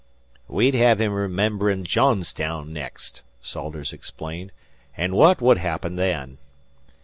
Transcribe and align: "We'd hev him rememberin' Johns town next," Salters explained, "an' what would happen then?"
"We'd 0.47 0.73
hev 0.73 0.99
him 0.99 1.13
rememberin' 1.13 1.83
Johns 1.83 2.33
town 2.33 2.73
next," 2.73 3.21
Salters 3.39 3.93
explained, 3.93 4.51
"an' 4.97 5.15
what 5.15 5.41
would 5.41 5.59
happen 5.59 5.95
then?" 5.95 6.39